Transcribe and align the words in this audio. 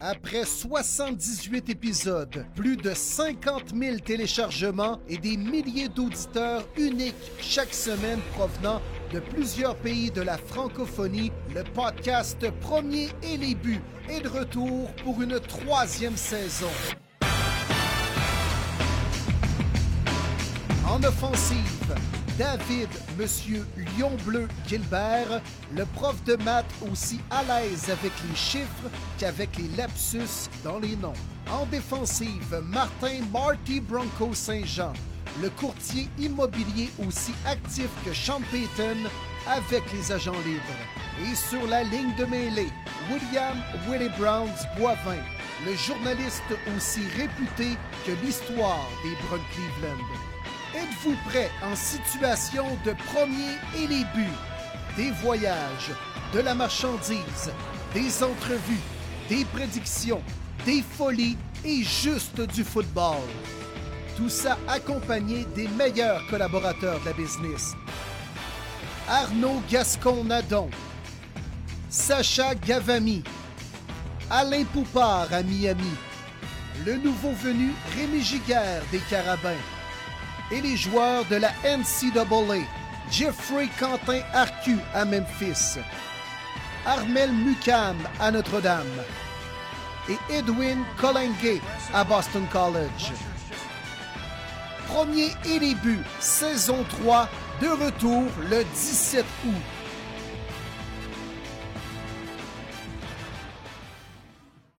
Après 0.00 0.44
78 0.44 1.70
épisodes, 1.70 2.46
plus 2.54 2.76
de 2.76 2.94
50 2.94 3.74
000 3.74 3.98
téléchargements 3.98 5.00
et 5.08 5.18
des 5.18 5.36
milliers 5.36 5.88
d'auditeurs 5.88 6.64
uniques 6.76 7.14
chaque 7.40 7.74
semaine 7.74 8.20
provenant 8.34 8.80
de 9.12 9.20
plusieurs 9.20 9.76
pays 9.76 10.10
de 10.10 10.22
la 10.22 10.38
francophonie, 10.38 11.32
le 11.54 11.64
podcast 11.64 12.38
Premier 12.60 13.08
et 13.22 13.36
les 13.36 13.54
buts 13.54 13.80
est 14.08 14.20
de 14.20 14.28
retour 14.28 14.90
pour 15.04 15.20
une 15.22 15.40
troisième 15.40 16.16
saison. 16.16 16.70
En 20.86 21.02
offensive, 21.02 21.94
David, 22.38 22.88
Monsieur 23.18 23.66
Lion 23.76 24.12
Bleu 24.24 24.46
Gilbert, 24.68 25.42
le 25.74 25.84
prof 25.86 26.22
de 26.22 26.36
maths 26.44 26.72
aussi 26.88 27.18
à 27.30 27.42
l'aise 27.42 27.90
avec 27.90 28.12
les 28.30 28.36
chiffres 28.36 28.88
qu'avec 29.18 29.58
les 29.58 29.66
lapsus 29.76 30.48
dans 30.62 30.78
les 30.78 30.94
noms. 30.94 31.14
En 31.50 31.66
défensive, 31.66 32.62
Martin 32.62 33.22
Marty 33.32 33.80
Bronco 33.80 34.32
Saint-Jean, 34.34 34.92
le 35.42 35.50
courtier 35.50 36.08
immobilier 36.16 36.90
aussi 37.04 37.32
actif 37.44 37.88
que 38.04 38.14
Sean 38.14 38.40
Payton 38.52 39.10
avec 39.48 39.82
les 39.92 40.12
agents 40.12 40.40
libres. 40.46 41.28
Et 41.28 41.34
sur 41.34 41.66
la 41.66 41.82
ligne 41.82 42.14
de 42.16 42.24
mêlée, 42.24 42.70
William 43.10 43.56
Willie 43.88 44.12
Browns 44.16 44.64
Boivin, 44.78 45.24
le 45.66 45.74
journaliste 45.74 46.54
aussi 46.76 47.00
réputé 47.16 47.76
que 48.06 48.12
l'histoire 48.24 48.88
des 49.02 49.16
Bruns 49.26 49.42
Cleveland. 49.52 50.37
Êtes-vous 50.74 51.16
prêt 51.24 51.50
en 51.62 51.74
situation 51.74 52.66
de 52.84 52.92
premier 53.14 53.56
et 53.74 53.86
les 53.86 54.04
buts? 54.14 54.38
Des 54.98 55.10
voyages, 55.22 55.92
de 56.34 56.40
la 56.40 56.54
marchandise, 56.54 57.50
des 57.94 58.22
entrevues, 58.22 58.82
des 59.30 59.46
prédictions, 59.46 60.22
des 60.66 60.82
folies 60.82 61.38
et 61.64 61.82
juste 61.82 62.42
du 62.42 62.64
football. 62.64 63.16
Tout 64.16 64.28
ça 64.28 64.58
accompagné 64.68 65.46
des 65.54 65.68
meilleurs 65.68 66.26
collaborateurs 66.28 67.00
de 67.00 67.06
la 67.06 67.12
business. 67.14 67.72
Arnaud 69.08 69.62
Gascon-Nadon, 69.70 70.68
Sacha 71.88 72.54
Gavami, 72.54 73.24
Alain 74.30 74.64
Poupard 74.64 75.32
à 75.32 75.42
Miami, 75.42 75.94
le 76.84 76.96
nouveau 76.96 77.32
venu 77.32 77.72
Rémi 77.96 78.20
Giguère 78.20 78.82
des 78.92 79.00
Carabins, 79.08 79.64
et 80.50 80.60
les 80.60 80.76
joueurs 80.76 81.24
de 81.26 81.36
la 81.36 81.50
NCAA, 81.64 82.64
Jeffrey 83.10 83.68
Quentin 83.78 84.20
Arcu 84.32 84.78
à 84.94 85.04
Memphis, 85.04 85.78
Armel 86.86 87.32
Mucam 87.32 87.96
à 88.20 88.30
Notre-Dame 88.30 88.86
et 90.08 90.34
Edwin 90.34 90.84
Collingue 90.98 91.60
à 91.92 92.04
Boston 92.04 92.46
College. 92.50 93.12
Premier 94.86 95.30
et 95.44 95.74
buts, 95.74 96.04
saison 96.18 96.84
3, 96.88 97.28
de 97.60 97.68
retour 97.68 98.24
le 98.50 98.64
17 98.64 99.24
août. 99.46 99.77